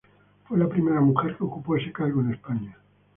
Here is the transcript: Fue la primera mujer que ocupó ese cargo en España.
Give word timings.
Fue 0.47 0.57
la 0.57 0.67
primera 0.67 0.99
mujer 0.99 1.37
que 1.37 1.43
ocupó 1.43 1.77
ese 1.77 1.93
cargo 1.93 2.21
en 2.21 2.31
España. 2.31 2.75